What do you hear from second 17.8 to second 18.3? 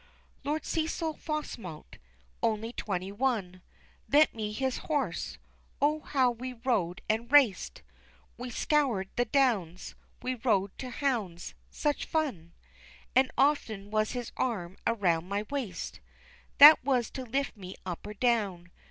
up or